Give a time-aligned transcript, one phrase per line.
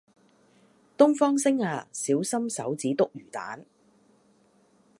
[0.97, 3.67] 東方昇正呀，小心手指篤魚蛋